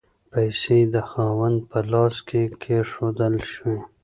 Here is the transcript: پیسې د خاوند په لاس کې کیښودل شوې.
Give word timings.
پیسې 0.31 0.79
د 0.93 0.95
خاوند 1.09 1.57
په 1.69 1.79
لاس 1.91 2.15
کې 2.29 2.41
کیښودل 2.61 3.35
شوې. 3.51 3.79